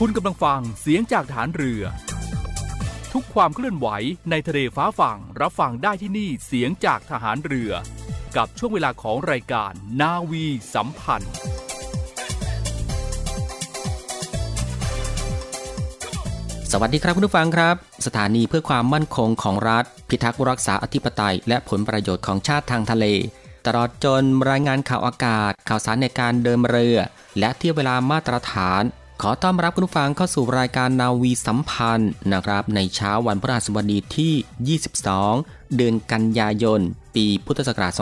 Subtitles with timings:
[0.00, 1.82] คุณกำลังฟังเสียงจากฐานเรือ
[3.12, 3.88] ทุกความเคลื่อนไหว
[4.30, 7.72] ในทะเลฟ้าฝั่งรับฟังได้ที่นี่เสียงจากทหารเรือ
[8.36, 11.34] กับช่วงเวลาของรายการนาวีสัมพันธ์
[16.72, 23.06] สวัสดีครับคุณผู้ฟังครับ สถานีเพื่อความมั่นคงของรัฐ พิทักษ์รักษาอธิปไตย และผลประโยชน์ของชาติทางทะเล
[23.66, 26.98] ตลอดจนรายงานข่าวอากาศ ข่าวสารในการเดินเรือ
[27.38, 28.84] และเที่ยวเวลามาตรฐาน
[29.22, 34.78] ขอต้อนรับคุณผู้ฟังเข้าสู่รายการนาวีสัมพันธ์นะครับในเช้าวันพฤหัสบดีที่
[35.30, 36.80] 22 เดือนกันยายน
[37.14, 37.92] ปีพุทธศักราช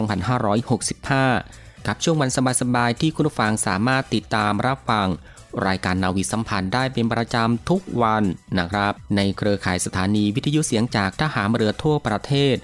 [1.08, 5.08] 2565 กับช่วงวันสบายๆที่คุณผู้ฟังสามารถติดตามรับฟัง
[5.66, 8.22] รายการนาวีสัมพันธ์ได้เป็นประจำทุกวัน
[8.58, 12.54] นะครับ ในเครือข่ายสถานีวิทยุเสียงจากทหารเรือทั่วประเทศ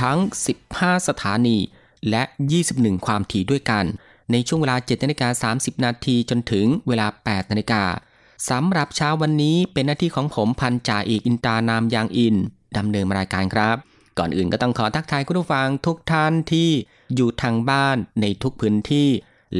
[0.00, 0.18] ทั้ง
[0.62, 1.58] 15 สถานี
[2.10, 2.22] และ
[2.64, 3.84] 21 ความถี่ด้วยกัน
[4.32, 7.82] ในช่วงเวลา7นาฬิกา30 นาทีจนถึงเวลา 8 นาฬิกา
[8.50, 12.36] สำหรับเช้าวันนี้เป็นหน้าที่ของผมพันจ่าเอกอินตานามยางอิน
[12.76, 13.76] ดำเนินรายการครับ
[14.18, 16.70] ก่อนอื่นก็ต้องขอทักทายคุณผู้ฟังทุกท่านที่
[17.14, 19.08] อยู่ทางบ้านในทุกพื้นที่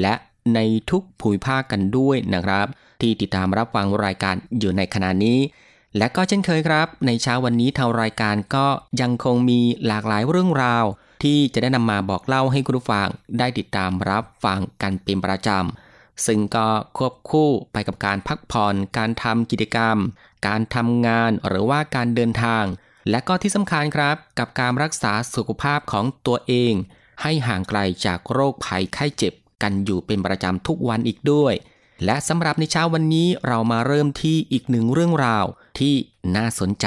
[0.00, 0.14] และ
[0.54, 2.66] ในทุกภูมิภาคกันด้วยนะครับ
[3.00, 5.38] ที่ติดตามรับฟังรายการอยู่ในขณะนี้
[5.98, 8.66] และก็เช่นเคยครับ ในเช้าวันนี้ทางรายการก็
[9.00, 10.84] ยังคงมีหลากหลายเรื่องราว
[11.24, 13.08] ที่จะได้นำมาบอกเล่าให้คุณผู้ฟัง
[13.38, 19.96] ได้ติดตามรับฟังกันเป็นประจำ ซึ่งก็ควบคู่ไปกับการพักผ่อน การทำกิจกรรม
[20.46, 22.64] การทำงานหรือว่าการเดินทาง
[23.10, 26.72] และก็ที่สำคัญครับ กับการรักษาสุขภาพของตัวเอง
[27.22, 31.54] ให้ห่างไกลจากโรคภัยไข้เจ็บกันอยู่เป็นประจำทุกวันอีกด้วย
[32.04, 35.46] และสำหรับในเช้าวันนี้เรามาเริ่มที่อีกหนึ่งเรื่องราว
[35.78, 35.94] ที่
[36.36, 36.86] น่าสนใจ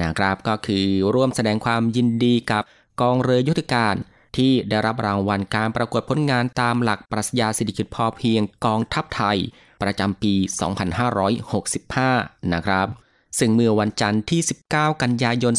[0.00, 2.62] นะครับก็คือร่วมแสดงความยินดีกับ
[3.00, 3.94] กองเรือยุทธการ
[4.36, 9.38] ที่ได้รับรางวัลการประกวดผลงานตามหลักปรัชญาเศรษฐกิจพอเพียงกองทัพไทย
[9.82, 10.34] ประจำปี
[11.58, 12.86] 2565 นะครับ
[13.38, 14.40] ซึ่งเมื่อวันจันทร์ที่
[14.72, 15.52] 19 กันยายน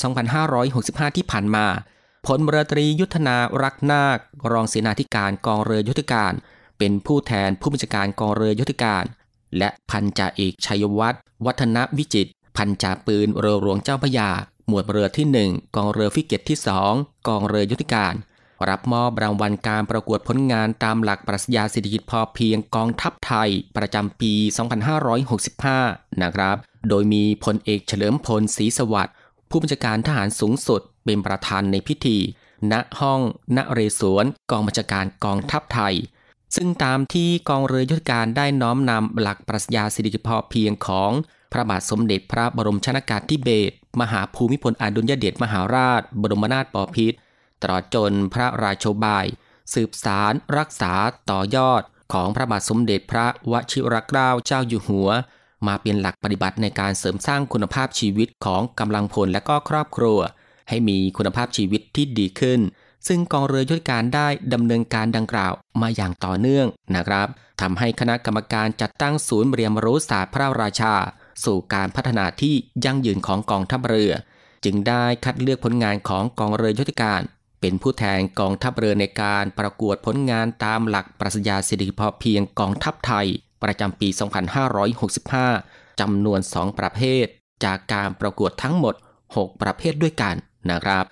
[0.55, 1.65] 2565 ที่ผ่านมา
[2.25, 4.19] พลเรือตรียุทธนารักนาค
[4.51, 6.33] รองเสนาธิการกองเรือยุทธการ
[6.77, 9.03] เป็นผู้แทนผู้บัญชาการกองเรือยุทธการ
[9.57, 14.29] และพันจ่าเอกชัยวัฒน์วัฒนวิจิตพันจ่าปืนเรือหลวงเจ้าพระยา
[14.69, 16.57] หมวดเรือที่ 1 กองเรือฟิเกตที่
[16.91, 18.13] 2 กองเรือยุทธการ
[18.69, 24.33] รับมอบรางวัลการประกวดผลงานตามหลักปรัชญาเศรษฐกิจพอเพียงกองทัพไทย ประจำปี
[25.67, 26.55] 2565 นะครับ
[26.89, 29.15] โดยมีพลเอกเฉลิมพลศรีสวัสดิ์
[29.49, 32.17] ผู้บัญชาการทหารสูงสุดเป็นประธานในพิธี
[32.71, 33.19] ณ ห้อง
[33.55, 35.95] ณ เรศวร กองบัญชาการกองทัพไทย
[36.55, 41.11] ซึ่งตามที่กองเรือยุทธการได้น้อมนำหลักปรัชญาเศรษฐกิจพอเพียงของ
[41.51, 47.17] พระบาทสมเด็จพระบรมชนากาธิเบศรมหาภูมิพลอดุลยเดชมหาราช บรมนาถบพิตร
[47.61, 49.25] ตลอดจนพระราชบาย
[49.73, 50.93] สืบสารรักษา
[51.31, 51.81] ต่อยอด
[52.13, 55.09] ของพระบาทสมเด็จพระวชิรเกล้าเจ้าอยู่หัว
[55.67, 60.19] มาเป็นหลักปฏิบัติในการเสริมสร้างคุณภาพชีวิตของกำลังพลและก็ครอบครัว
[60.69, 62.59] ให้มีคุณภาพชีวิตที่ดีขึ้น
[63.07, 67.27] ซึ่งกองเรือยุทธการได้ดำเนินการดังกล่าวมาอย่างต่อเนื่องนะครับ
[67.61, 70.95] ทำให้คณะกรรมการจัดตั้งศูนย์เรียนรู้ศาสตร์พระราชา
[71.45, 72.55] สู่การพัฒนาที่
[72.85, 74.11] ยั่งยืนของกองทัพเรือ
[74.65, 77.21] จึงได้คัดเลือกผลงานของกองเรือยุทธการ
[77.61, 83.27] เป็นผู้แทนกองทัพเรือในการประกวดผลงานตามหลักปรัชญาเศรษฐกิจพอเพียงกองทัพไทย
[83.63, 84.07] ประจำปี
[84.83, 87.25] 2565 จำนวน 2 ประเภท
[87.65, 88.95] จากการประกวดทั้งหมด
[89.27, 90.35] 6 ประเภทด้วยกัน
[90.71, 91.03] นะครับ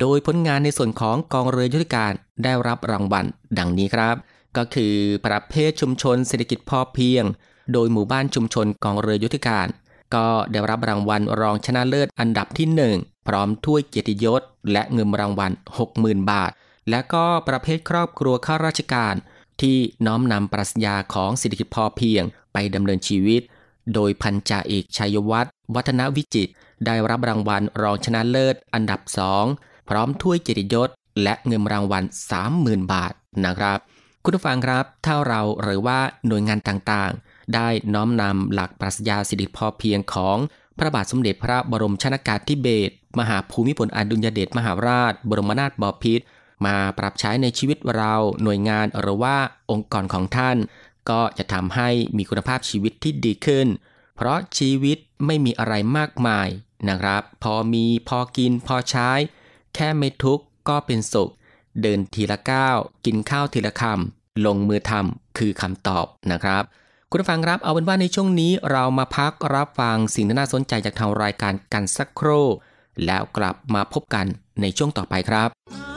[0.00, 2.12] โดยผลงานในส่วนของกองเรือยุทธการ
[2.44, 3.24] ได้รับรางวัล
[3.58, 4.16] ดังนี้ครับ
[4.56, 4.94] ก็คือ
[5.26, 7.24] ประเภทชุมชนเศรษฐกิจพอเพียง
[7.72, 9.66] โดยหมู่บ้านชุมชนกองเรือยุทธการ
[10.14, 12.68] ก็ได้รับรางวัลรองชนะเลิศอันดับที่
[12.98, 14.42] 1 พร้อมถ้วยเกียรติยศ
[14.72, 15.52] และเงินรางวัล
[15.90, 16.50] 60,000 บาท
[16.90, 19.14] และก็ประเภทครอบครัวข้าราชการ
[19.60, 19.76] ที่
[20.06, 22.22] น้อมนำปรัชญาของเศรษฐกิจพอเพียง
[22.52, 23.42] ไปดำเนินชีวิต
[23.94, 26.48] โดยพันจ่าเอกชัยวัฒน์วัฒนวิจิต
[26.86, 29.44] ได้รับรางวัลรองชนะเลิศอันดับสอง
[29.88, 30.88] พร้อมถ้วยเกียรติยศ
[31.22, 32.04] และเงินรางวัล
[32.48, 33.12] 30,000 บาท
[33.44, 33.78] นะครับ
[34.24, 40.38] คุณผู้ฟังครับ ถ้าเราหรือว่าหน่วยงานต่างๆ ได้น้อมนำหลักปรัชญาสิริพอเพียงของ
[40.78, 46.24] พระบาทสมเด็จพระบรมชนากาธิเบศรมหาภูมิพลอดุลยเดชมหาราช บรมนาถบพิตร
[46.66, 49.36] มาปรับใช้ในชีวิตเราหน่วยงานหรือว่า
[49.70, 50.56] องค์กรของท่าน
[51.10, 53.66] ก็จะทำให้มีคุณภาพชีวิตที่ดีขึ้น
[54.16, 56.48] เพราะชีวิตไม่มีอะไรมากมาย
[56.88, 59.10] นะครับ พอมีพอกินพอใช้
[59.74, 61.30] แค่ไม่ทุกข์ก็เป็นสุข
[61.82, 66.64] เดินทีละก้าวกินข้าวทีละคำลงมือทำคือคำตอบนะครับ
[67.14, 72.46] คุณผู้ฟังครับเอาเป็นว่าในช่วงนี้เรามาพักรับฟังสิ่งที่น่าสนใจจากทางรายการกันสักครู่
[73.06, 74.26] แล้วกลับมาพบกัน
[74.60, 75.88] ในช่วงต่อไปครับน้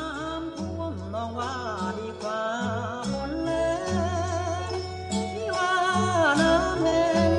[0.44, 1.56] ำท่วมลองว่า
[2.00, 2.44] ดีกว่า
[3.12, 4.72] ฝนแรง
[5.12, 5.76] ที่ว่า
[6.42, 7.32] น้ำแห้ง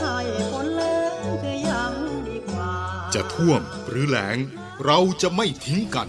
[0.00, 0.16] ให้
[0.52, 1.12] ฝนแรง
[1.42, 1.92] คือยัง
[2.28, 2.72] ดีกว่า
[3.14, 4.36] จะท่วมหรือแหลง
[4.84, 6.08] เราจะไม่ทิ้งกัน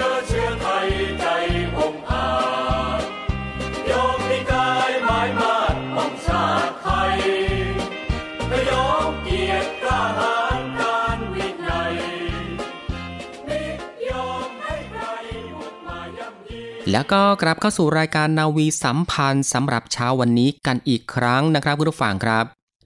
[16.91, 22.45] แล้วก็กลับเข้าสู่รายการนาวีสัมพันธ์สำหรับเช้าวันนี้กันอีกครั้งนะครับคุณผู้ฟังครับ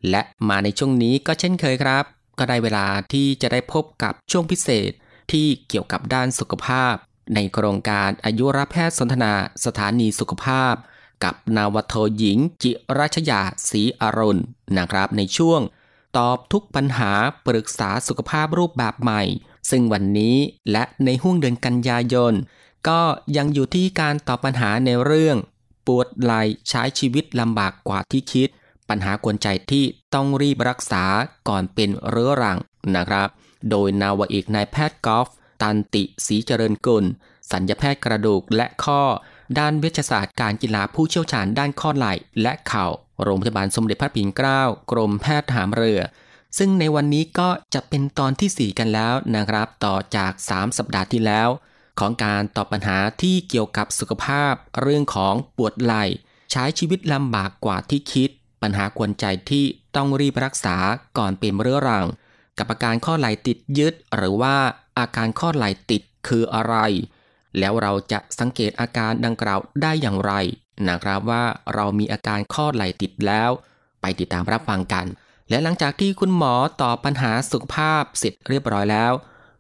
[0.09, 2.03] และมาในช่วงนี้ก็เช่นเคยครับ
[2.39, 4.91] ก็ได้เวลาที่จะได้พบกับช่วงพิเศษ
[5.31, 6.93] ที่เกี่ยวกับด้านสุขภาพ
[7.35, 9.33] ในโครงการอายุรแพทย์สนทนา
[9.65, 10.73] สถานีสุขภาพ
[11.23, 14.43] กับนาวโทหญิง จิรัชยาศรีอรุณ
[14.77, 15.61] นะครับในช่วง
[16.17, 17.11] ตอบทุกปัญหา
[17.45, 19.23] ปรึกษาสุขภาพรูปแบบใหม่
[19.69, 20.35] ซึ่งวันนี้
[20.71, 22.33] และในห่วงเดือนกันยายน
[22.87, 23.01] ก็
[23.37, 25.37] ยังอยู่ที่การตอบปัญหาในเรื่อง
[25.87, 28.49] ปวดไหล่ใช้ชีวิตลำบากกว่าที่คิด
[28.89, 31.03] ปัญหากวนใจที่ต้องรีบรักษา
[31.49, 32.57] ก่อนเป็นเรื้อรัง
[32.95, 33.29] นะครับ
[33.69, 35.27] โดยนาวเอกนายแพทย์กอล์ฟ
[35.61, 37.05] ตันติศรีเจริญกุล
[37.51, 39.01] สัญญาแพทย์กระดูกและข้อ
[39.59, 42.87] ด้านเวชศาสตร์การกีฬาผู้เชี่ยวชาญด้านข้อไหล่และเข่า
[43.23, 44.61] โรงพยาบาลสมเด็จพระปิ่นเกล้า
[44.91, 46.01] กรมแพทย์ทหารเรือ
[46.57, 51.49] ซึ่งในวันนี้ก็จะเป็นตอนที่ 4 กันแล้วนะครับ ต่อจาก 3 สัปดาห์ที่แล้ว
[51.99, 56.05] ของการตอบปัญหาที่เกี่ยวกับสุขภาพ เรื่องของปวดไหล่
[56.51, 58.29] ใช้ชีวิตลำบากกว่าที่คิด
[58.61, 59.65] ปัญหากวนใจที่
[59.95, 60.77] ต้องรีบรักษา
[61.17, 62.05] ก่อนเป็นเรื้อรัง
[62.57, 64.55] กับอาการข้อไหล่ติดยึด หรือว่า
[64.99, 66.75] อาการข้อไหล่ติดคืออะไร
[67.59, 70.33] แล้วเราจะสังเกตอาการดังกล่าวได้อย่างไร
[70.87, 71.43] นะครับว่า
[71.75, 73.49] เรามีอาการข้อไหล่ติดแล้ว
[74.01, 75.05] ไปติดตามรับฟังกัน
[75.49, 79.11] และหลังจากที่คุณหมอตอบปัญหาสุขภาพเสร็จเรียบร้อยแล้ว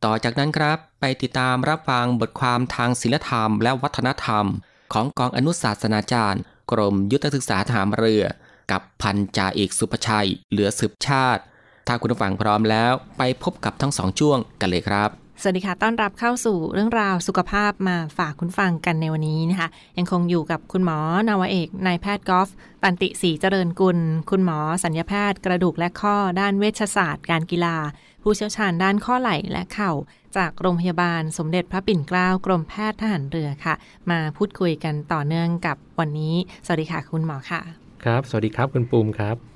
[0.05, 0.77] ต่อจากนั้นครับ
[1.07, 4.45] ไปติดตามรับฟังบทความทางศิลธรรมและวัฒนธรรม
[4.93, 8.23] ของกองอนุศาสนาจารย์ กรมยุทธศึกษาทหารเรือ
[8.71, 11.41] กับพันจ่าเอกสุภชัย เหลือสืบชาติ
[11.87, 15.09] ถ้าคุณผู้ฟังพร้อมแล้ว ไปพบกับทั้งสองช่วงกันเลยครับ
[15.41, 22.49] สวัสดีค่ะ ต้อนรับเข้าสู่เรื่องราวสุขภาพมาฝากคุณฟังกันในวันนี้นะคะ ยังคงอยู่กับคุณหมอนาวเอก นายแพทย์กอล์ฟ
[22.83, 23.97] ตันติศรีเจริญกุล
[24.29, 27.75] คุณหมอสัญญาแพทย์กระดูกและข้อด้านเวชศาสตร์ การกีฬา
[28.27, 29.91] ผู้เชี่ยวชาญด้านข้อไหล่และเข่า
[30.37, 33.75] จากโรงพยาบาลสมเด็จพระปิ่นเกล้ากรมแพทย์ทหารเรือค่ะ
[34.11, 37.61] มาพูดคุยกันต่อเนื่องกับวันนี้ สวัสดีค่ะคุณหมอค่ะ
[38.03, 39.54] ครับ สวัสดีครับคุณปูมครับ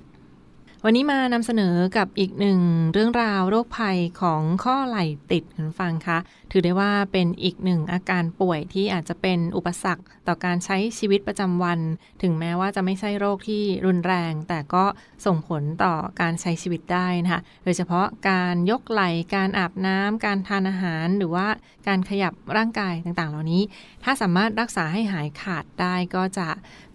[0.85, 2.59] วันนี้มานำเสนอกับอีกหนึ่ง
[2.93, 6.17] เรื่องราวโรคภัยของข้อไหล่ติดคุณฟังคะ
[6.51, 11.79] ถือได้ว่าเป็นอีกหนึ่งอาการป่วยที่อาจจะเป็นอุปสรรคต่อการใช้ชีวิตประจำวัน
[12.21, 14.85] ถึงแม้ว่าจะไม่ใช่โรคที่รุนแรง แต่ก็
[15.25, 21.47] ส่งผลต่อการใช้ชีวิตได้นะคะ โดยเฉพาะการยกไหล่ การอาบน้ำ การทานอาหาร หรือว่า
[21.87, 23.63] การขยับร่างกายต่างๆ เหล่านี้
[24.03, 26.47] ถ้าสามารถรักษาให้หายขาดได้ก็จะ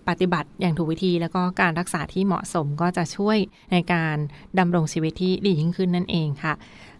[0.09, 3.39] ปฏิบัติอย่างถูกวิธีแล้วก็การรักษาที่เหมาะสมก็จะช่วย
[3.73, 4.17] ในการ
[4.59, 6.55] ดำรงชีวิตที่ดียิ่งขึ้นนั่นเองค่ะ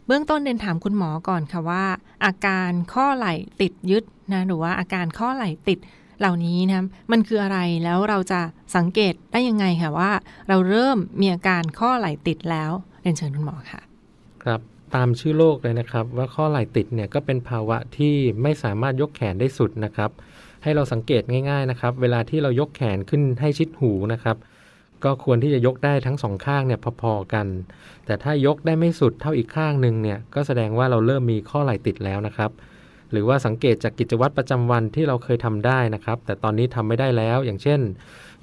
[0.07, 1.85] เบื้องต้นเดินถามคุณหมอก่อนค่ะว่า
[2.25, 5.79] อาการข้อไหล่ติดยึดนะหรือว่าอาการข้อไหล่ติด
[6.19, 8.41] เหล่านี้นะมันคืออะไรแล้วเราจะ
[8.77, 10.11] สังเกตได้ยังไงค่ะว่า
[10.49, 12.71] เราเริ่มมีอาการข้อไหล่ติดแล้ว
[13.03, 13.81] เรียนเชิญคุณหมอค่ะ
[14.45, 14.61] ครับ
[14.95, 20.11] ตามชื่อโรคเลยนะครับ ว่าข้อไหล่ติดเนี่ยก็เป็นภาวะที่ไม่สามารถยกแขนได้สุดนะครับ
[20.65, 24.37] ให้เราสังเกตง่ายๆนะครับ เวลาที่เรายกแขนขึ้นให้ชิดหูนะครับ
[25.05, 27.47] ก็ควรที่จะยกได้ทั้งสองข้างเนี่ยพอๆกัน
[28.07, 32.51] แต่ถ้ายกได้ไม่สุดเท่าอีกข้างหนึ่งเนี่ยก็แสดงว่าเราเริ่มมีข้อไหล่ติดแล้วนะครับ
[33.11, 37.81] หรือว่าสังเกตจากกิจวัตรประจำวันที่เราเคยทำได้นะครับ แต่ตอนนี้ทำไม่ได้แล้ว อย่างเช่น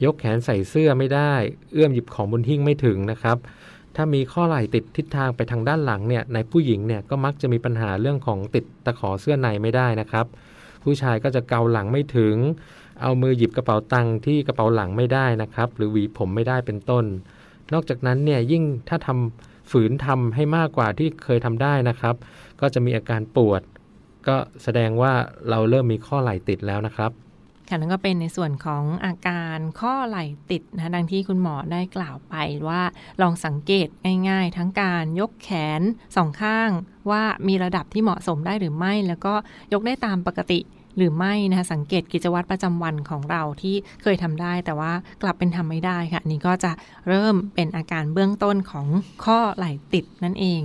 [0.06, 1.34] ยกแขนใส่เสื้อไม่ได้
[1.74, 3.38] เอื้อมหยิบของบนหิ้งไม่ถึงนะครับ
[3.96, 10.26] ถ้ามีข้อไหล่ติดทิศทางไปทางด้านหลังเนี่ยในผู้หญิงเนี่ยก็มักจะมีปัญหาเรื่องของติดตะขอเสื้อในไม่ได้นะครับ
[10.84, 12.36] ผู้ชายก็จะเกาหลังไม่ถึง
[13.02, 17.06] เอามือหยิบกระเป๋าตังค์ที่กระเป๋าหลังไม่ได้นะครับ หรือหวีผมไม่ได้เป็นต้น
[17.74, 22.16] นอกจากนั้นเนี่ยยิ่งถ้าทำฝืนทำให้มากกว่าที่เคยทำได้นะครับ
[22.62, 23.62] ก็จะมีอาการปวด
[24.28, 25.14] ก็แสดงว่า
[25.50, 27.12] เราเริ่มมีข้อไหล่ติดแล้วนะครับ
[27.72, 32.36] ค่ะนั่นก็เป็นในส่วนของอาการข้อไหล่ติดนะดังที่คุณหมอได้กล่าวไป
[32.68, 32.82] ว่า
[33.22, 33.88] ลองสังเกต
[34.30, 35.50] ง่าย ๆ ทั้งการยกแข
[35.80, 35.82] น
[36.16, 36.70] สองข้าง
[37.10, 39.34] ว่ามีระดับที่เหมาะสมได้หรือไม่ แล้วก็
[39.74, 40.60] ยกได้ตามปกติ
[40.98, 46.72] หรือไม่นะคะสังเกตกิจวัตรประจำวันของเราที่เคยทำได้ แต่ว่ากลับเป็นทำไม่ได้ค่ะนนี้ก็จะ
[47.08, 48.88] เริ่มเป็นอาการเบื้องต้นของ
[49.26, 50.62] ข้อไหล่ติดนั่นเอง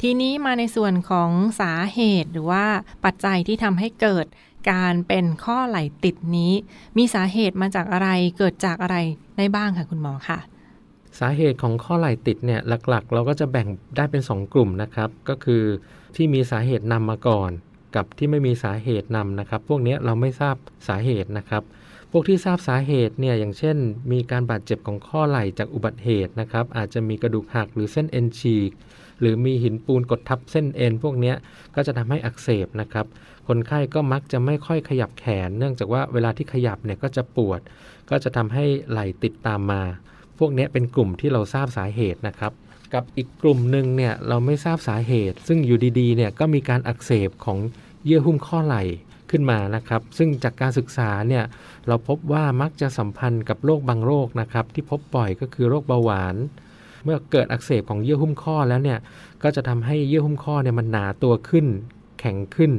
[0.00, 1.30] ทีนี้มาในส่วนของ
[1.60, 2.64] สาเหตุหรือว่า
[3.04, 4.26] ปัจจัยที่ทำให้เกิด
[4.70, 6.52] การเป็นข้อไหล่ติดนี้
[6.98, 8.96] มีสาเหตุมาจากอะไรเกิดจากอะไร
[9.36, 10.38] ได้บ้างค่ะคุณหมอค่ะ
[11.20, 15.62] สาเหตุของข้อไหล่ติดเนี่ยหลักๆ เราก็จะแบ่งได้เป็น 2 กลุ่มนะครับ ก็คือ
[16.16, 17.50] ที่มีสาเหตุนำมาก่อน
[17.96, 20.56] กับที่ไม่มีสาเหตุนำนะครับ พวกนี้เราไม่ทราบ
[20.88, 21.62] สาเหตุนะครับ
[22.12, 23.76] พวกที่ทราบสาเหตุเนี่ยอย่างเช่น
[24.12, 28.70] มีการบาดเจ็บของข้อไหล่จากอุบัติเหตุนะครับอาจจะมีกระดูกหักหรือเส้นเอ็นฉีก
[29.20, 31.34] หรือมีหินปูนกดทับเส้นเอ็นพวกนี้
[31.74, 33.06] ก็จะทำให้อักเสบนะครับ
[33.48, 37.60] คนไข้ก็มักจะไม่ค่อยขยับแขน เนื่องจากว่าเวลาที่ขยับเนี่ยก็จะปวด
[38.10, 39.82] ก็จะทำให้ไหล่ติดตามมา
[40.38, 42.52] พวกนี้เป็นกลุ่มที่เราทราบสาเหตุนะครับ
[42.94, 47.58] กับอีกกลุ่มหนึ่งเนี่ยเราไม่ทราบสาเหตุ ซึ่งอยู่ดีๆเนี่ยก็มีการอักเสบของ
[48.04, 48.82] เยื่อหุ้มข้อไหล่
[49.30, 51.44] ขึ้นมานะครับ ซึ่งจากการศึกษาเนี่ย
[51.86, 56.36] เราพบว่ามักจะสัมพันธ์กับโรคบางโรคนะครับที่พบบ่อยก็คือโรคเบาหวาน
[57.04, 58.98] เมื่อเกิดอักเสบของเยื่อหุ้มข้อแล้วเนี่ย
[59.42, 61.66] ก็จะทำให้เยื่อหุ้มข้อเนี่ยมันหนาตัวขึ้น
[62.20, 62.72] แข็งขึ้น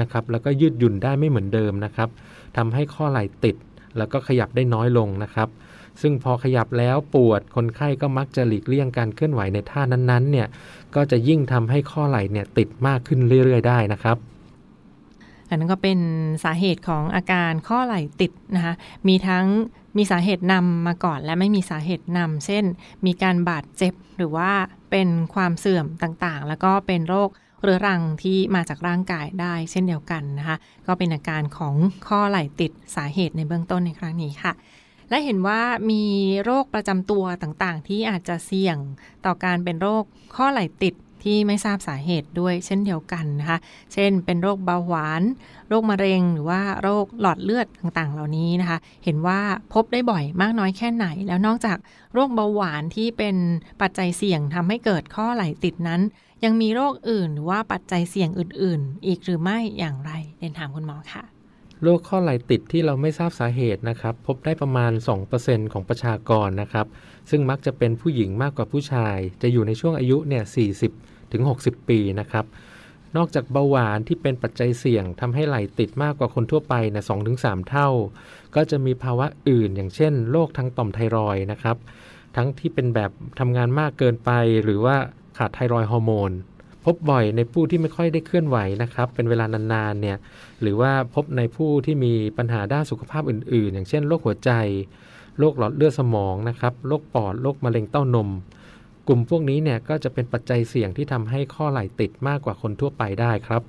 [0.00, 2.08] นะครับแล้วก็ยืดหยุ่นได้ไม่เหมือนเดิมนะครับ
[2.56, 3.56] ทำให้ข้อไหล่ติด
[3.96, 5.48] แล้วก็ขยับได้น้อยลงนะครับ
[6.02, 10.46] ซึ่งพอขยับแล้วปวดคนไข้ก็มักจะหลีกเลี่ยงการเคลื่อนไหวในท่านั้นๆเนี่ย
[10.94, 14.16] ก็จะยิ่งทำให้ข้อไหล่เนี่ยติดมากขึ้นเรื่อย ๆ ได้นะครับ
[15.48, 15.98] อันนั้นก็เป็น
[16.44, 18.74] สาเหตุของอาการข้อไหล่ติดนะคะ
[19.08, 19.46] มีทั้ง
[19.96, 22.64] มีสาเหตุนำมาก่อนและไม่มีสาเหตุนำเช่น
[23.06, 24.50] มีการบาดเจ็บหรือว่า
[24.90, 27.30] เป็นความเสื่อมต่างๆ แล้วก็เป็นโรค
[27.62, 31.74] เรื้อรังที่มาจากร่างกายได้เช่นเดียวกันนะคะ ก็เป็นอาการของ
[32.08, 34.52] ข้อไหล่ติดสาเหตุในเบื้องต้นในครั้งนี้ค่ะ
[35.10, 36.04] และเห็นว่ามี
[36.44, 38.76] โรคประจำตัวต่างๆ ที่อาจจะเสี่ยง
[39.24, 40.04] ต่อการเป็นโรค
[40.36, 43.58] ข้อไหล่ติด ที่ไม่ทราบสาเหตุด้วยเช่นเดียวกันนะคะ
[43.92, 45.22] เช่น เป็นโรคเบาหวาน
[45.68, 49.40] โรคมะเร็ง หรือว่าโรคหลอดเลือดต่างๆ เหล่านี้นะคะ เห็นว่า
[49.72, 51.78] พบได้บ่อยมากน้อยแค่ไหน แล้วนอกจาก
[52.14, 53.36] โรคเบาหวานที่เป็น
[53.80, 56.00] ปัจจัยเสี่ยงทำให้เกิดข้อไหลติดนั้น
[56.44, 61.37] ยังมีโรคอื่นหรือว่าปัจจัยเสี่ยงอื่น ๆ อีกหรือไม่อย่างไรเรียนถามคุณหมอค่ะ
[61.82, 64.92] โรคข้อไหล่ติดที่เราไม่ทราบสาเหตุนะครับ พบได้ประมาณ
[65.32, 66.86] 2%ของประชากรนะครับ
[67.30, 70.44] ซึ่งมักจะเป็นผู้หญิงมากกว่าผู้ชาย จะอยู่ในช่วงอายุเนี่ย
[70.88, 72.44] 40 ถึง 60 ปีนะครับ
[73.16, 77.88] นอกจากเบาหวานที่เป็นปัจจัยเสี่ยงทำให้ไหล่ติดมากกว่าคนทั่วไปนะสองถึงสเท่า
[78.54, 81.76] ก็จะมีภาวะอื่น อย่างเช่นโรคทางต่อมไทรอยนะครับ
[82.36, 84.30] ทั้งที่เป็นแบบทำงานมากเกินไป
[84.64, 84.96] หรือว่า
[85.38, 86.30] ขาดไทรอยฮอร์โมน
[86.84, 90.16] พบบ่อยในผู้ที่ไม่ค่อยได้เคลื่อนไหวนะครับ เป็นเวลานานๆเนี่ย
[90.60, 94.50] หรือว่าพบในผู้ที่มีปัญหาด้านสุขภาพอื่น ๆ อย่างเช่นโรคหัวใจ
[95.38, 98.28] โรคหลอดเลือดสมองนะครับโรคปอดโรคมะเร็งเต้านม
[99.08, 103.62] กลุ่มพวกนี้เนี่ยก็จะเป็นปัจจัยเสี่ยงที่ทำให้ข้อไหล่ติดมากกว่าคนทั่วไปได้ครับ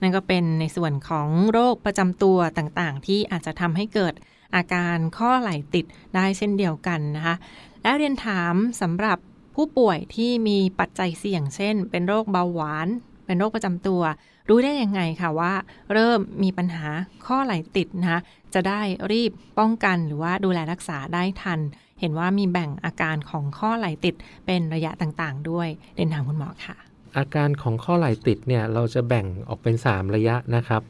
[0.00, 4.14] นั่นก็เป็นในส่วนของโรคประจำตัวต่างๆ ที่อาจจะทำให้เกิด
[4.54, 5.84] อาการข้อไหล่ติด
[6.14, 7.36] ได้เช่นเดียวกันนะคะ
[7.82, 9.18] และเรียนถามสำหรับ
[9.60, 12.88] ผู้ป่วยที่มีปัจจัยเสี่ยงเช่น เป็นโรคเบาหวาน
[13.26, 14.02] เป็นโรคประจำตัว
[14.48, 15.52] รู้ได้ยังไงค่ะว่า
[15.92, 16.86] เริ่มมีปัญหา
[17.26, 18.20] ข้อไหลติดนะคะ
[18.54, 18.80] จะได้
[19.12, 21.60] รีบป้องกันหรือว่าดูแลรักษาได้ทัน
[22.00, 24.14] เห็นว่ามีแบ่งอาการของข้อไหลติด
[24.46, 26.76] เป็นระยะต่างๆ ด้วยเรียนถามคุณหมอค่ะ
[27.18, 30.82] อาการของข้อไหล่ติดเนี่ยเราจะแบ่งออกเป็น 3 ระยะนะครับ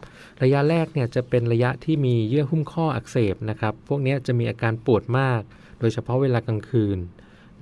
[0.42, 5.40] ระยะแรกเนี่ยจะเป็นระยะที่มีเยื่อหุ้มข้ออักเสบนะครับ พวกนี้จะมีอาการปวดมาก
[5.80, 6.98] โดยเฉพาะเวลากลางคืน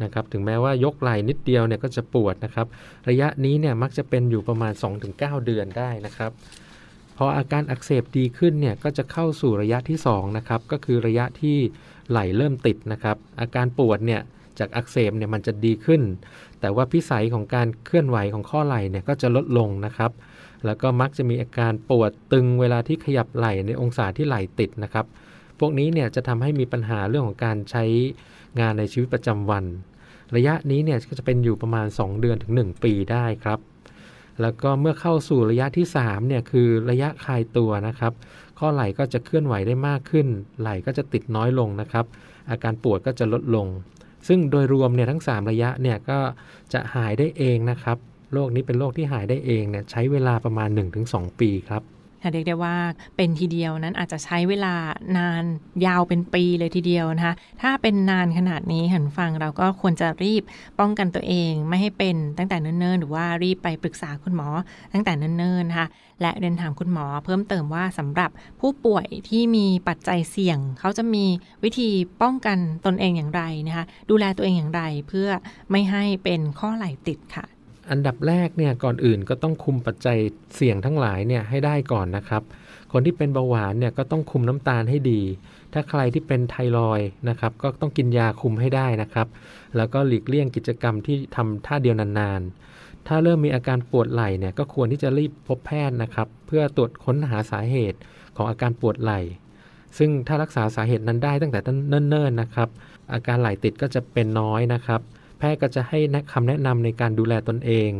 [0.02, 2.66] นะครับถึงแม้ว่ายกไหล่นิดเดียวเนี่ยก็จะปวดนะครับ
[3.08, 4.72] ระยะนี้เนี่ยมักจะเป็นอยู่ประมาณ
[5.08, 6.30] 2-9 เดือนได้นะครับ
[7.16, 11.58] พออาการอักเสบดีขึ้นเนี่ยก็จะเข้าสู่ระยะที่2นะครับก็คือระยะที่
[12.10, 14.20] ไหลเริ่มติดนะครับอาการปวดเนี่ย
[14.58, 16.02] จากอักเสบเนี่ยมันจะดีขึ้น
[16.60, 20.12] แต่ว่าพิสัยของการเคลื่อนไหวของข้อไหล่เนี่ยก็จะลดลงนะครับ
[20.66, 25.06] แล้วก็มักจะมีอาการปวดตึงเวลาที่ขยับไหล่ในองศาที่ไหล่ติดนะครับ
[25.58, 27.84] พวกนี้เนี่ยจะทำให้มีปัญหาเรื่องของการใช้
[28.60, 29.64] งานในชีวิตประจำวัน
[30.36, 33.58] ระยะนี้เนี่ยก็จะเป็นอยู่ประมาณ 2 เดือนถึง 1 ปีได้ครับ
[34.42, 38.12] แล้วก็เมื่อเข้าสู่ระยะที่3เนี่ยคือระยะคลายตัวนะครับ
[38.58, 40.26] ข้อไหล่ก็จะเคลื่อนไหวได้มากขึ้น
[40.60, 42.04] ไหล่ก็จะติดน้อยลงนะครับ
[42.50, 43.66] อาการปวดก็จะลดลง
[44.28, 46.18] ซึ่งโดยรวมเนี่ยทั้ง 3 ระยะเนี่ยก็
[46.72, 47.98] จะหายได้เองนะครับ
[48.32, 50.68] โรคนี้เป็นโรคที่หายได้เองเนี่ยใช้เวลาประมาณ
[51.04, 51.82] 1-2 ปีครับ
[52.32, 52.76] เรียกได้ว่า
[53.16, 54.75] เป็นทีเดียวนั้นอาจจะใช้เวลา
[55.16, 55.42] นาน
[55.87, 60.42] ยาวเป็นปีเลยทีเดียวนะคะ ถ้าเป็นนานขนาดนี้หันฟังเราก็ควรจะรีบ
[60.80, 64.49] ป้องกันตัวเอง ไม่ให้เป็นตั้งแต่เนิ่นๆ หรือว่ารีบไปปรึกษาคุณหมอ
[64.92, 65.30] ตั้งแต่เนิ่
[65.61, 65.88] นๆนะคะ
[66.23, 68.30] และเรียนถามคุณหมอเพิ่มเติมว่าสำหรับ
[68.61, 71.25] ผู้ป่วยที่มีปัจจัยเสี่ยง เขาจะมี
[71.64, 71.90] วิธี
[72.23, 75.28] ป้องกันตนเองอย่างไรนะคะดูแลตัวเองอย่างไรเพื่อ
[75.70, 77.46] ไม่ให้เป็นข้อไหล่ติดค่ะ
[77.90, 80.19] อันดับแรกเนี่ยก่อนอื่นก็ต้องคุมปัจจัย
[80.57, 82.43] เสี่ยงทั้งหลายเนี่ยให้ได้ก่อนนะครับ
[82.93, 85.21] คนที่เป็นเบาหวานเนี่ยก็ต้องคุมน้ำตาลให้ดี
[85.73, 89.28] ถ้าใครที่เป็นไทรอยนะครับก็ต้องกินยาคุมให้ได้นะครับ
[89.76, 97.99] แล้วก็หลีกเลี่ยงกิจกรรมที่ทำท่าเดียวนานๆ ถ้าเริ่มมีอาการปวดไหล่เนี่ยก็ควรที่จะรีบพบแพทย์นะครับ เพื่อตรวจค้นหาสาเหตุ
[98.37, 99.21] ของอาการปวดไหล่
[99.99, 102.69] ซึ่งถ้ารักษาสาเหตุนั้นได้ตั้งแต่เนิ่นๆนะครับ
[103.12, 105.00] อาการไหล่ติดก็จะเป็นน้อยนะครับ
[105.38, 105.99] แพทย์ก็จะให้
[106.33, 107.90] คำแนะนำในการดูแลตนเอง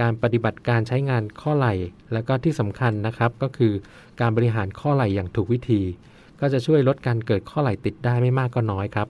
[0.00, 1.74] การปฏิบัติการใช้งานข้อไหล่
[2.12, 3.72] แล้วก็ที่สำคัญนะครับ ก็คือ
[4.20, 5.82] การบริหารข้อไหล่อย่างถูกวิธี
[6.40, 9.08] ก็จะช่วยลดการเกิดข้อไหล่ติดได้ไม่มากก็น้อยครับ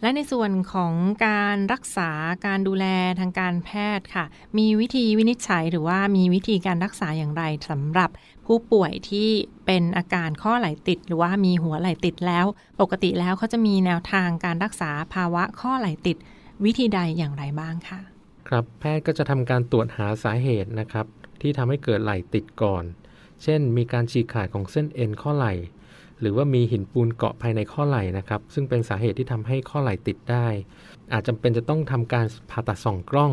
[0.00, 0.92] และในส่วนของ
[1.26, 2.10] การรักษา
[2.46, 2.86] การดูแล
[3.20, 4.24] ทางการแพทย์ค่ะ
[4.58, 8.10] มีวิธีวินิจฉัยหรือว่ามีวิธีการรักษาอย่างไรสำหรับ
[8.46, 9.28] ผู้ป่วยที่
[9.66, 12.46] เป็นอาการข้อไหล่ติด หรือว่ามีหัวไหล่ติดแล้ว
[12.80, 16.16] ปกติแล้วเขาจะมีแนวทางการรักษาภาวะข้อไหล่ติด
[16.64, 18.00] วิธีใดอย่างไรบ้างคะ
[18.48, 21.06] ครับแพทย์ก็จะทำการตรวจหาสาเหตุนะครับ
[21.40, 22.84] ที่ทำให้เกิดไหล่ติดก่อน
[23.42, 25.54] เช่น มีการฉีกขาดของเส้นเอ็นข้อไหล่
[26.20, 30.46] หรือว่ามีหินปูนเกาะภายในข้อไหล่นะครับ ซึ่งเป็นสาเหตุที่ทำให้ข้อไหล่ติดได้
[31.12, 33.32] อาจจำเป็นจะต้องทำการผ่าตัดส่องกล้อง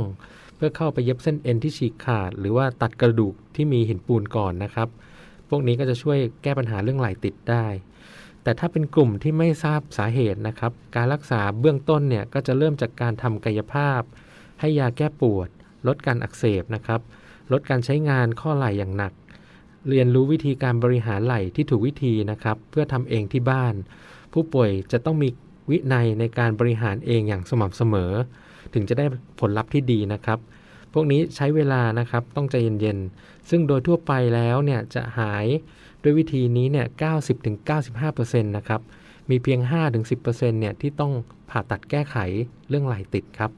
[0.55, 4.87] เพื่อเข้าไปเย็บเส้นเอ็นที่ฉีกขาด หรือว่าตัดกระดูกที่มีหินปูนก่อนนะครับ
[5.49, 7.65] พวกนี้ก็จะช่วยแก้ปัญหาเรื่องไหล่ติดได้
[8.43, 14.01] แต่ถ้าเป็นกลุ่มที่ไม่ทราบสาเหตุนะครับ การรักษาเบื้องต้นเนี่ยก็จะเริ่มจากการทำกายภาพ
[14.59, 15.49] ให้ยาแก้ปวด
[15.87, 17.01] ลดการอักเสบนะครับ
[17.51, 19.13] ลดการใช้งานข้อไหล่อย่างหนัก
[19.89, 23.73] เรียนรู้วิธีการบริหารไหล่ที่ถูกวิธีนะครับ เพื่อทำเองที่บ้าน
[24.33, 25.29] ผู้ป่วยจะต้องมี
[25.69, 28.11] วินัยในการบริหารเองอย่างสม่ำเสมอ
[28.73, 29.05] ถึงจะได้
[29.39, 30.39] ผลลัพธ์ที่ดีนะครับ
[30.93, 35.45] พวกนี้ใช้เวลานะครับต้องใจเย็นๆ ซึ่งโดยทั่วไปแล้วเนี่ยจะหาย
[36.03, 36.87] ด้วยวิธีนี้เนี่ย
[37.49, 38.81] 90-95%นะครับ
[39.29, 39.59] มีเพียง
[40.09, 41.13] 5-10%เนี่ยที่ต้อง
[41.49, 42.15] ผ่าตัดแก้ไข
[42.69, 43.51] เรื่องไหลติดครับ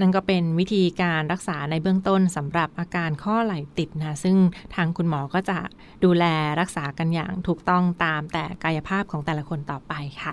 [0.00, 4.36] นั่นก็เป็นวิธีการรักษาในเบื้องต้นสำหรับอาการข้อไหลติดนะซึ่ง
[4.74, 5.58] ทางคุณหมอก็จะ
[6.04, 6.24] ดูแล
[6.60, 10.32] รักษากันอย่างถูกต้องตามแต่กายภาพของแต่ละคนต่อไปค่ะ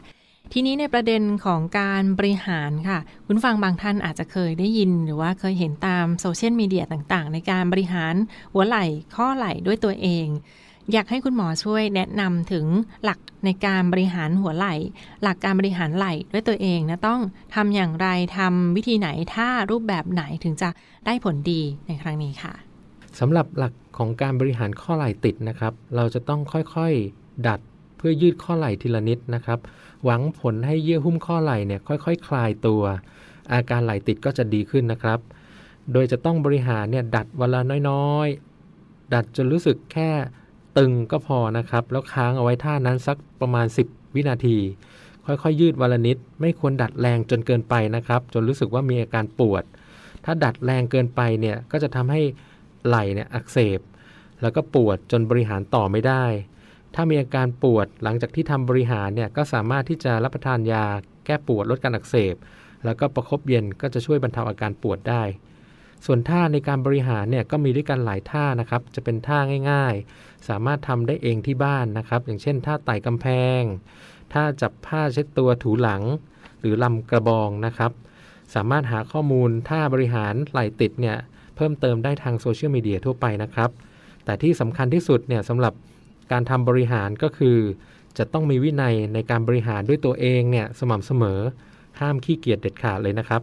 [0.53, 8.15] ทีนี้ในประเด็นของการบริหารค่ะ คุณฟังบางท่านอาจจะเคยได้ยิน หรือว่าเคยเห็นตามโซเชียลมีเดียต่างๆ ในการบริหาร
[8.53, 8.85] หัวไหล่
[9.15, 10.27] ข้อไหล่ด้วยตัวเอง
[10.93, 12.65] อยากให้คุณหมอช่วยแนะนำถึง
[13.04, 14.75] หลักในการบริหารหัวไหล่
[15.23, 17.21] หลักการบริหารไหล่ด้วยตัวเองนะต้อง
[17.56, 20.69] ทำอย่างไรทำวิธีไหนท่ารูปแบบไหนถึงจะ
[21.06, 22.54] ได้ผลดีในครั้งนี้ค่ะ
[23.19, 27.60] สำหรับหลักของการบริหารข้อไหล่ติดนะครับ เราจะต้องค่อยๆดัด
[27.97, 29.60] เพื่อยืดข้อไหล่ทีละนิดนะครับ
[30.06, 32.84] หวังผลให้เยื่อหุ้มข้อไหล่เนี่ยค่อยๆคคลายตัว
[33.54, 35.19] อาการไหล่ติดก็จะดีขึ้นนะครับ
[35.93, 40.12] โดยจะต้องบริหารเนี่ยดัดวันละน้อยๆ ดัดจนรู้สึกแค่
[40.80, 44.58] ตึงก็พอนะครับ แล้วค้างเอาไว้ท่านั้นสักประมาณ 10 วินาที
[45.26, 49.63] ค่อยๆ ยืดวันละนิด ไม่ควรดัดแรงจนเกินไปนะครับ จนรู้สึกว่ามีอาการปวด
[50.26, 52.22] ถ้าดัดแรงเกินไปเนี่ยก็จะทำให้
[52.88, 53.80] ไหล่เนี่ยอักเสบ
[54.42, 56.26] แล้วก็ปวดจนบริหารต่อไม่ได้
[56.96, 60.86] ถ้ามีอาการปวดหลังจากที่ทำบริหารเนี่ยก็สามารถที่จะรับประทานยา
[61.26, 62.36] แก้ปวดลดการอักเสบ
[62.86, 65.24] แล้วก็ประคบเย็นก็จะช่วยบรรเทาอาการปวดได้
[66.05, 69.39] ส่วนท่าในการบริหารเนี่ยก็มีด้วยกันหลายท่านะครับ จะเป็นท่า
[69.71, 73.27] ง่ายๆ สามารถทำได้เองที่บ้านนะครับ อย่างเช่น ท่าไต่กำแพ
[73.59, 73.62] ง
[74.33, 76.03] ท่าจับผ้าเช็ดตัวถูหลัง
[76.59, 77.91] หรือลำกระบองนะครับ
[78.55, 81.17] สามารถหาข้อมูลท่าบริหารไหลติดเนี่ย
[81.55, 83.69] เพิ่มเติมได้ทางโซเชียลมีเดียทั่วไปนะครับ
[84.25, 85.73] แต่ที่สำคัญที่สุดเนี่ยสำหรับ
[86.31, 87.57] การทำบริหารก็คือ
[88.17, 91.39] จะต้องมีวินัยในการบริหารด้วยตัวเองเนี่ยสม่ำเสมอ
[91.99, 93.41] ห้ามขี้เกียจเด็ดขาดเลยนะครับ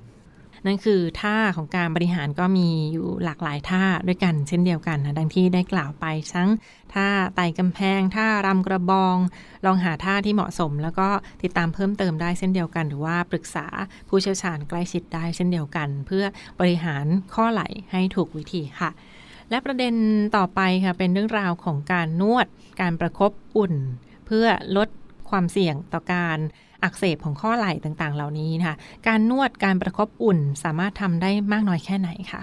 [0.67, 6.49] นั่นคือท่าของการบริหารก็มีอยู่หลากหลายท่าด้วยกันเช่นเดียวกันนะดังที่ได้กล่าวไปทั้ง
[6.95, 9.17] ท่าไต่กำแพงท่ารำกระบอง
[9.67, 11.09] ลองหาท่าที่เหมาะสม แล้วก็
[11.43, 13.67] ติดตามเพิ่มเติมได้เช่นเดียวกัน หรือว่าปรึกษา
[14.09, 16.25] ผู้เชี่ยวชาญใกล้ชิดได้เช่นเดียวกัน เพื่อ
[16.61, 18.91] บริหารข้อไหล่ให้ถูกวิธีค่ะ
[19.51, 19.95] และประเด็น
[20.37, 22.47] ต่อไปค่ะเป็นเรื่องราวของการนวด
[22.81, 23.75] การประครบอุ่น
[24.27, 24.89] เพื่อลด
[25.31, 26.39] ความเสี่ยงต่อการ
[26.85, 28.77] อักเสบของข้อไหล่ต่างๆ เหล่านี้นะคะ
[29.09, 32.43] การนวดการประครบอุ่นสามารถทำได้มากน้อยแค่ไหนคะ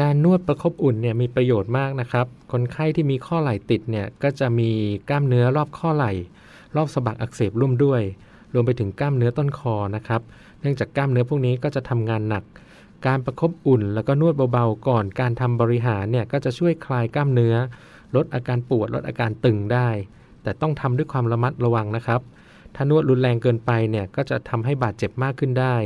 [0.00, 4.70] การนวดประคบอุ่นเนี่ยมีประโยชน์มากนะครับ คนไข้ที่มีข้อไหล่ติดเนี่ยก็จะมี
[5.08, 6.12] กล้ามเนื้อรอบข้อไหล่
[6.76, 8.02] รอบสะบักอักเสบร่วมด้วย
[8.54, 10.20] รวมไปถึงกล้ามเนื้อต้นคอนะครับ
[10.60, 12.44] เนื่องจากกล้ามเนื้อพวกนี้ก็จะทำงานหนัก
[13.06, 17.54] การประคบอุ่นแล้วก็นวดเบาๆก่อนการทำบริหารเนี่ยก็จะช่วยคลายกล้ามเนื้อ
[18.16, 19.88] ลดอาการปวดลดอาการตึงได้
[20.42, 22.20] แต่ต้องทำด้วยความระมัดระวังนะครับ
[22.74, 25.76] ถ้านวดรุนแรงเกินไปเนี่ยก็จะทำให้บาดเจ็บมากขึ้นได้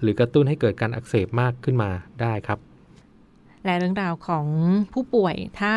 [0.00, 2.58] หรือกระตุ้นให้เกิดการอักเสบมากขึ้นมาได้ครับ
[3.64, 4.46] และเรื่องราวของ
[4.92, 5.74] ผู้ป่วยถ้า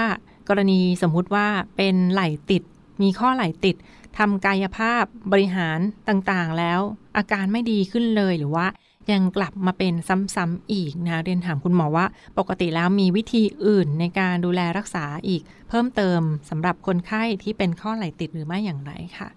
[0.50, 1.48] กรณีสมมุติว่า
[1.78, 2.64] เป็นไหล่ติด
[3.02, 3.76] มีข้อไหล่ติด
[4.18, 6.80] ทำกายภาพบริหารต่างๆ แล้ว
[7.18, 8.68] อาการไม่ดีขึ้นเลยหรือว่า
[9.12, 9.94] ยังกลับมาเป็น
[10.36, 12.06] ซ้ำๆอีกนะเรียนถามคุณหมอว่า
[12.38, 19.30] ปกติแล้วมีวิธีอื่นในการดูแลรักษาอีก เพิ่มเติมสำหรับคนไข้ที่เป็นข้อไหล่ติดหรือไม่อย่างไรค่ะ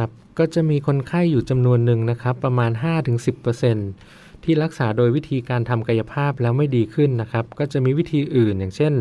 [0.00, 2.70] ครับ ก็จะมีคนไข้อยู่จำนวนหนึ่งนะครับ ประมาณ
[3.58, 8.94] 5-10%ที่รักษาโดยวิธีการทำกายภาพแล้วไม่ดีขึ้นนะครับ ก็จะมีวิธีอื่นอย่างเช่น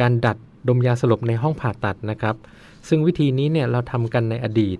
[0.00, 0.36] การดัด
[0.68, 2.36] ดมยาสลบในห้องผ่าตัดนะครับ
[2.88, 4.78] ซึ่งวิธีนี้เนี่ยเราทำกันในอดีต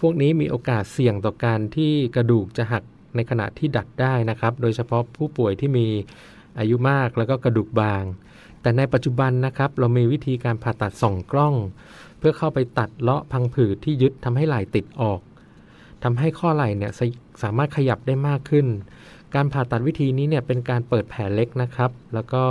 [0.00, 2.82] พวกนี้มีโอกาสเสี่ยงต่อการที่กระดูกจะหัก
[3.16, 5.86] ในขณะที่ดัดได้นะครับ โดยเฉพาะผู้ป่วยที่มี
[6.58, 8.04] อายุมากแล้วก็กระดูกบาง
[8.62, 11.54] แต่ในปัจจุบันนะครับ เรามีวิธีการผ่าตัดส่องกล้อง
[12.28, 15.20] พื่อเข้าไปตัดเลาะพังผืดที่ยึดทำให้ไหล่ติดออก
[16.04, 16.92] ทำให้ข้อไหล่เนี่ย
[17.42, 18.66] สามารถขยับได้มากขึ้น
[19.34, 22.44] การผ่าตัดวิธีนี้เนี่ยเป็นการเปิดแผลเล็กนะครับ แล้วก็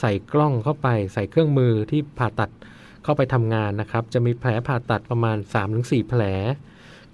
[0.00, 2.50] ใส่กล้องเข้าไปใส่เครื่องมือที่ผ่าตัด
[3.04, 5.36] เข้าไปทำงานนะครับ จะมีแผลผ่าตัดประมาณ
[5.72, 6.22] 3-4 แผล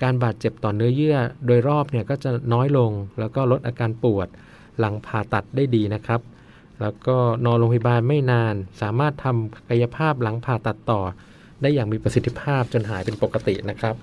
[0.02, 4.28] การบาดเจ็บต่อเนื้อเยื่อ โดยรอบเนี่ยก็จะน้อยลง แล้วก็ลดอาการปวด
[4.78, 6.20] หลังผ่าตัดได้ดีนะครับ
[6.80, 11.00] แล้วก็นอนโรงพยาบาลไม่นาน สามารถทำกายภาพหลังผ่าตัดต่อ
[11.62, 13.94] ได้อย่างมีประสิทธิภาพจนหายเป็นปกตินะครับ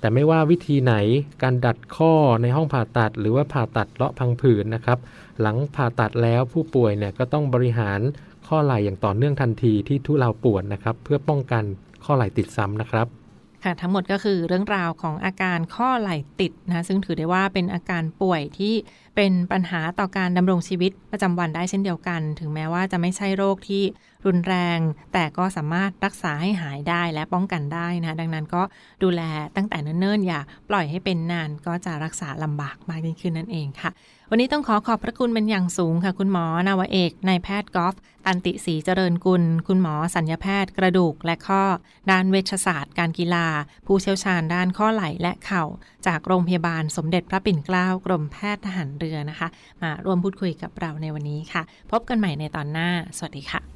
[0.00, 0.94] แต่ไม่ว่าวิธีไหน
[1.42, 2.12] การดัดข้อ
[2.42, 4.98] ในห้องผ่าตัด หรือว่าผ่าตัดเลาะพังผืดนะครับ
[5.40, 8.00] หลังผ่าตัดแล้วผู้ป่วยเนี่ยก็ต้องบริหาร
[8.48, 11.64] ข้อไหล่อย่างต่อเนื่องทันทีที่ทุเลาปวดนะครับ เพื่อป้องกัน
[12.04, 13.06] ข้อไหล่ติดซ้ำนะครับ
[13.64, 18.74] ค่ะทั้งหมดก็คือเรื่องราวของอาการข้อไหล่ติดนะซึ่งถือได้ว่าเป็นอาการป่วยที่
[19.16, 23.82] เป็นปัญหาต่อการดำรงชีวิตประจำวันได้เช่นเดียวกัน ถึงแม้ว่าจะไม่ใช่โรคที่
[24.26, 24.78] รุนแรง
[25.12, 28.62] แต่ก็สามารถรักษาให้หายได้และป้องกันได้นะ ดังนั้นก็
[29.02, 29.22] ดูแล
[29.56, 33.90] ตั้งแต่เนิ่นๆอย่าปล่อยให้เป็นนานก็จะรักษาลำบากมากยิ่งขึ้นนั่นเองค่ะ
[34.30, 37.94] วันนี้ต้องขอขอบพระคุณเป็นอย่างสูงค่ะ คุณหมอนาวเอกนายแพทย์กอล์ฟ
[38.26, 41.62] ตันติศรีเจริญกุล คุณหมอสัญญาแพทย์กระดูกและข้อ
[42.10, 43.46] ด้านเวชศาสตร์ การกีฬา
[43.86, 45.64] ผู้เชี่ยวชาญด้านข้อไหล่และเข่า
[46.06, 49.48] จากโรงพยาบาลสมเด็จพระปิ่นเกล้ากรมแพทย์ทหารเรือนะคะ
[49.82, 53.75] มาร่วมพูดคุยกับเราในวันนี้ค่ะ พบกันใหม่ในตอนหน้า สวัสดีค่ะ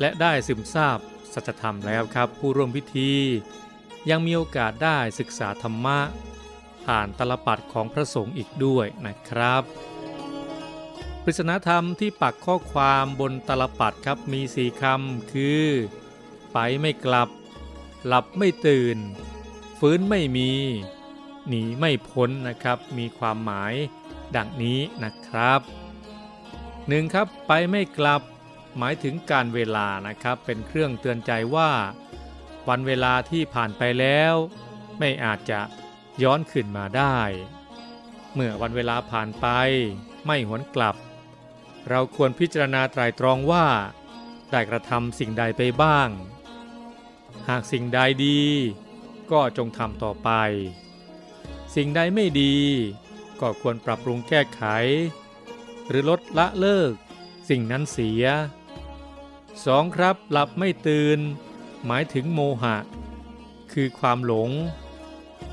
[0.00, 0.98] และได้ซึมซาบ
[1.32, 3.12] สัจธรรมแล้วครับ ผู้ร่วมพิธี
[4.10, 5.98] ยังมีโอกาสได้ศึกษาธรรมะ
[6.84, 9.62] ผ่านตลปัดของพระสงฆ์อีกด้วยนะครับ
[11.22, 15.64] ปริศนาธรรมที่ปักข้อความบนตลปัดครับมีสี่คำคือ
[16.52, 17.28] ไปไม่กลับ
[18.06, 18.96] หลับไม่ตื่น
[19.78, 20.50] ฟื้นไม่มี
[21.48, 23.74] หนีไม่พ้นนะครับ มีความหมาย
[24.36, 25.60] ดังนี้นะครับ
[26.88, 28.22] หนึ่งครับไปไม่กลับ
[28.78, 31.70] หมายถึงการเวลานะครับเป็นเครื่องเตือนใจว่า
[32.68, 34.34] วันเวลาที่ผ่านไปแล้ว
[34.98, 35.60] ไม่อาจจะ
[36.22, 37.18] ย้อนขึ้นมาได้
[38.34, 39.46] เมื่อวันเวลาผ่านไป
[40.26, 40.96] ไม่หวนกลับ
[41.88, 43.66] เราควรพิจารณาไตรตรองว่า
[44.50, 46.08] ได้กระทำสิ่งใดไปบ้าง
[47.48, 48.40] หากสิ่งใดดี
[49.32, 50.30] ก็จงทำต่อไป
[51.74, 52.56] สิ่งใดไม่ดี
[53.40, 54.62] ก็ควรปรับปรุงแก้ไข
[55.88, 56.92] หรือลดละเลิก
[57.48, 58.24] สิ่งนั้นเสีย
[59.64, 59.96] 2.
[59.96, 61.18] ครับหลับไม่ตื่น
[61.86, 62.76] หมายถึงโมหะ
[63.72, 64.50] คือความหลง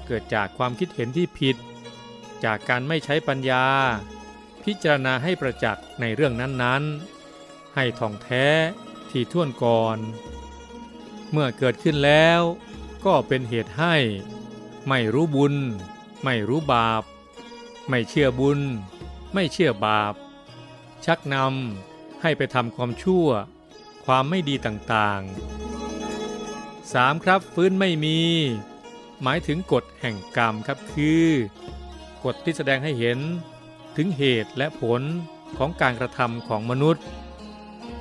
[0.06, 1.56] เกิดจากความคิดเห็นที่ผิด
[2.44, 3.66] จากการไม่ใช้ปัญญา
[4.64, 8.48] พิจารณาให้ประจักษ์ในเรื่องนั้นๆ ให้ท่องแท้
[9.10, 9.98] ที่ท่วนก่อน
[11.32, 12.42] เมื่อเกิดขึ้นแล้ว
[13.06, 13.96] ก็เป็นเหตุให้
[14.88, 15.56] ไม่รู้บุญ
[16.24, 17.04] ไม่รู้บาป
[17.90, 18.60] ไม่เชื่อบุญ
[19.34, 20.14] ไม่เชื่อบาป
[21.06, 23.28] ชักนำให้ไปทำความชั่ว
[24.06, 27.24] ความไม่ดีต่างๆ 3.
[27.24, 28.20] ครับฟื้นไม่มี
[29.22, 31.26] หมายถึงกฎแห่งกรรมครับคือ
[32.26, 33.20] กฎที่แสดงให้เห็น
[33.98, 35.02] ถึงเหตุและผล
[35.58, 37.04] ของการกระทำของมนุษย์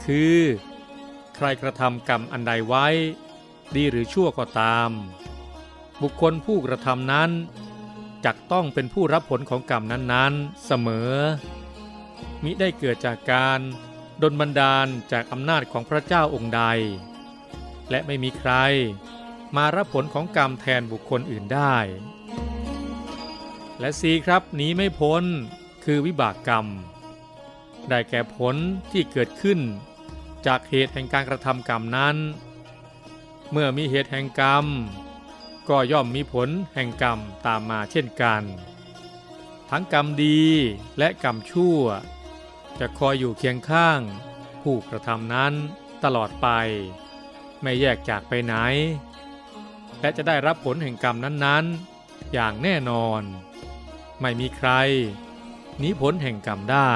[0.04, 0.38] คือ
[1.36, 2.86] ใครกระทำกรรมอันใดไว้
[3.76, 4.90] ดีหรือชั่วก็ตาม
[6.02, 7.30] บุคคลผู้กระทำนั้น
[8.24, 11.12] จักต้องเป็นผู้รับผลของกรรมนั้นๆ เสมอ
[12.42, 13.60] มิได้เกิดจากการ
[14.22, 16.62] ดลบันดาลจากอำนาจของพระเจ้าองค์ใด
[17.90, 18.52] และไม่มีใคร
[19.56, 21.76] มารับผลของกรรมแทนบุคคลอื่นได้
[23.80, 25.22] และสีครับหนีไม่พ้น
[25.84, 26.66] คือวิบากกรรม
[27.88, 28.56] ได้แก่ผล
[28.92, 29.60] ที่เกิดขึ้น
[30.46, 32.16] จากเหตุแห่งการกระทำกรรมนั้น
[33.50, 34.66] เมื่อมีเหตุแห่งกรรม
[35.68, 38.42] ก็ย่อมมีผลแห่งกรรมตามมาเช่นกัน
[39.70, 40.42] ทั้งกรรมดี
[40.98, 41.80] และกรรมชั่ว
[42.80, 44.00] จะคอยอยู่เคียงข้าง
[44.62, 45.52] ผู้กระทำนั้น
[46.04, 46.48] ตลอดไป
[47.62, 48.54] ไม่แยกจากไปไหน
[50.00, 53.22] และจะได้รับผลแห่งกรรมนั้นๆ อย่างแน่นอน
[54.20, 54.70] ไม่มีใคร
[55.78, 56.92] หนีผลแห่งกรรมได้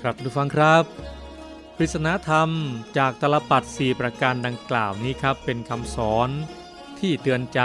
[0.00, 0.84] ครับทุกฟังครับ
[1.76, 2.50] ปริศนาธรรม
[2.98, 6.28] จากตลปัดสี่ประการดังกล่าวนี้ครับ เป็นคำสอน
[6.98, 7.60] ที่เตือนใจ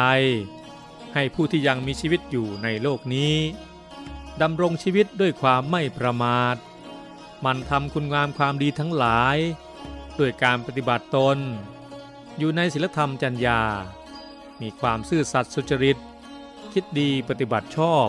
[1.13, 3.35] ให้ผู้ที่ยังมีชีวิตอยู่ในโลกนี้
[4.41, 6.55] ดำรงชีวิตด้วยความไม่ประมาท
[7.45, 9.37] มันทำคุณงามความดีทั้งหลาย
[10.19, 11.37] ด้วยการปฏิบัติตน
[12.37, 13.61] อยู่ในศีลธรรมจัญญา
[14.61, 15.97] มีความซื่อสัตย์สุจริต
[16.73, 18.07] คิดดีปฏิบัติชอบ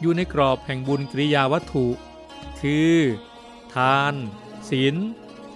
[0.00, 1.86] อยู่ในกรอบแห่งบุญกิริยาวัตถุ
[2.60, 2.94] คือ
[3.74, 4.14] ทาน
[4.68, 4.96] ศีล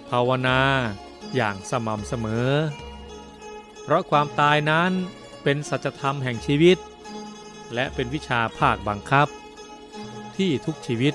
[0.09, 0.61] ภาวนา
[1.35, 2.51] อย่างสม่ำเสมอ
[3.83, 4.93] เพราะความตายนั้น
[5.43, 6.79] เป็นสัจธรรมแห่งชีวิต
[7.75, 9.29] และเป็นวิชาภาคบังคับ
[10.43, 11.15] ที่ทุกชีวิต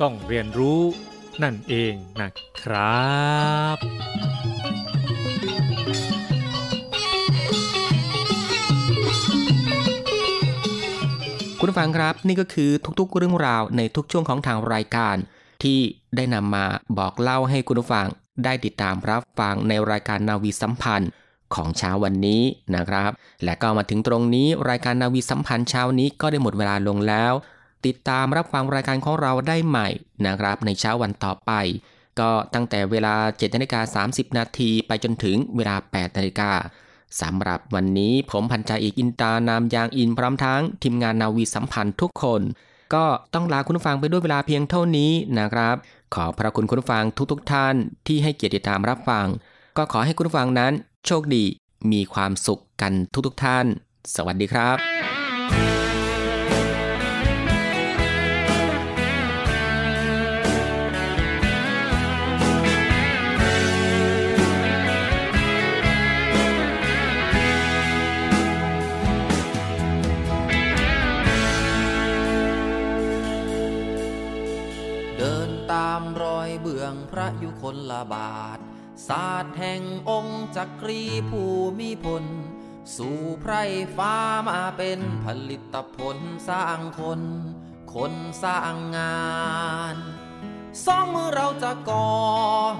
[0.00, 0.80] ต้องเรียนรู้
[1.42, 2.30] นั่นเองนะ
[2.60, 3.14] ครั
[3.74, 3.76] บ
[11.60, 15.16] คุณฟังครับนี่ก็คือทุกๆเรื่องราวในทุกช่วงของทางรายการ
[15.62, 15.78] ที่
[16.16, 16.66] ได้นำมา
[16.98, 18.06] บอกเล่าให้คุณผู้ฟัง
[18.44, 21.10] ได้ติดตามรับฟังในรายการนาวีสัมพันธ์
[21.54, 22.42] ของเช้าวันนี้
[22.74, 23.10] นะครับ
[23.44, 27.34] และก็มาถึงตรงนี้รายการนาวีสัมพันธ์เช้านี้ก็ได้หมดเวลาลงแล้ว
[27.86, 29.88] ติดตามรับฟังรายการของเราได้ใหม่
[30.26, 31.52] นะครับในเช้าวันต่อไป
[32.20, 36.52] ก็ตั้งแต่เวลา7นาฬิกา30 นาทีไปจนถึงเวลา 8 นาฬิกา
[37.20, 42.42] สำหรับวันนี้ผมพันจ่าเอกอินตานามยางอินพร้อมทั้งทีมงานนาวีสัมพันธ์ทุกคน
[42.94, 45.76] ก็ต้องลาคุณผู้ฟังไปด้วยเวลาเพียงเท่านี้นะครับ
[46.14, 47.74] ขอพระคุณคุณผู้ฟังทุกๆทท่าน
[48.06, 49.26] ที่ให้เกียรติตามรับฟัง
[49.76, 50.72] ก็ขอให้คุณผู้ฟังนั้น
[51.06, 51.44] โชคดี
[51.92, 52.92] มีความสุขกัน
[53.26, 53.66] ทุกๆทท่าน
[54.14, 54.93] สวัสดีครับ
[77.90, 78.58] ลบาท
[79.08, 82.24] ศาสตร์แห่งองค์จักรีผู้มีพล
[82.96, 83.54] สู่ไพร
[83.96, 84.14] ฟ้า
[84.48, 86.18] มาเป็นผลิตผล
[86.48, 87.20] สร้างคน
[87.94, 88.12] คน
[88.44, 89.24] สร้างงา
[89.94, 89.96] น
[90.84, 92.08] สองมือเราจะก่อ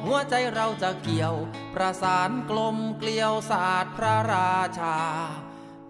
[0.05, 1.35] หัวใจเราจะเกี่ยว
[1.75, 4.99] ประสานกลมเกลียวศาสตร์พระราชา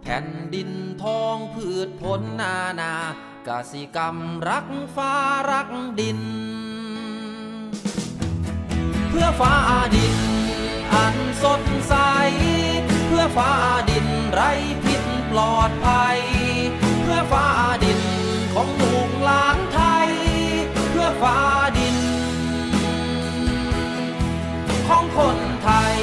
[0.03, 0.71] แผ่นดิน
[1.03, 2.95] ทองพืชผลนานา
[3.49, 4.17] กสิกรรม
[4.49, 5.13] รักฟ้า
[5.53, 5.69] รัก
[6.01, 6.21] ดิน
[9.17, 9.57] พื่อฟ้า
[9.95, 10.19] ดิน
[10.95, 11.95] อันสดใส
[13.07, 13.51] เพื่อฟ้า
[13.91, 14.51] ดินไร้
[14.85, 16.19] พิษปลอดภัย
[17.03, 17.47] เพื่อฟ้า
[17.85, 18.01] ดิน
[18.55, 20.11] ของลูกหลานไทย
[20.91, 21.39] เพื่อฟ้า
[21.79, 21.97] ดิน
[24.89, 25.99] ของคนไทย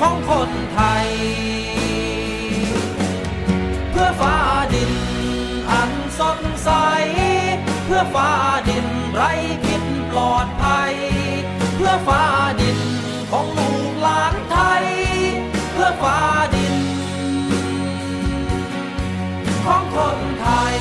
[0.00, 1.08] ของคนไทย
[3.90, 4.36] เพื่อฟ้า
[4.74, 4.92] ดิน
[5.70, 6.70] อันสดใส
[7.84, 8.30] เพื่อฟ้า
[8.68, 9.32] ดินไร้
[9.64, 10.92] พิษปลอดภัย
[11.76, 12.22] เพื่อฟ้า
[12.60, 12.78] ดิน
[13.30, 14.84] ของลูกหลานไทย
[15.72, 16.18] เพื่อฟ้า
[16.54, 16.76] ดิน
[19.64, 20.76] ของคนไทย